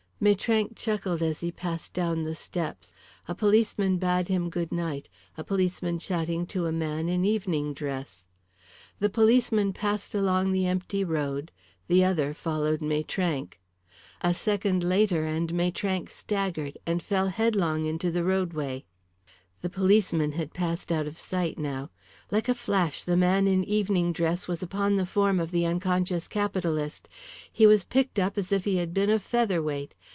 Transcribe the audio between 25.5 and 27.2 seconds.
unconscious capitalist.